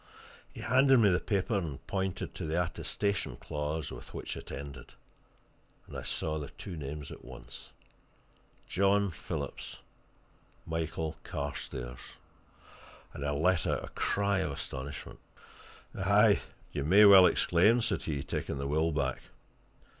[0.51, 4.93] He handed me the paper and pointed to the attestation clause with which it ended.
[5.85, 7.69] And I saw the two names at once
[8.67, 9.77] John Phillips,
[10.65, 11.99] Michael Carstairs
[13.13, 15.19] and I let out a cry of astonishment.
[15.95, 16.41] "Aye,
[16.71, 19.19] you may well exclaim!" said he, taking the will back.